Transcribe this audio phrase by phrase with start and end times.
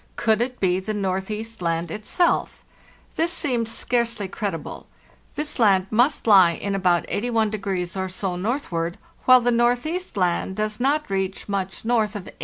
[0.15, 2.65] Could it be the Northeast Land itself?
[3.15, 4.87] Thisseemed scarcely credible.
[5.35, 7.51] This land must lie in about 81
[7.95, 12.31] or so northward, while the Northeast Land does not reach much north of 80°.